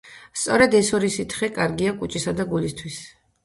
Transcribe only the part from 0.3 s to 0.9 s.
სწორედ ეს